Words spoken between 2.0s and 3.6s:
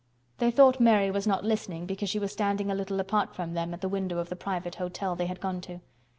she was standing a little apart from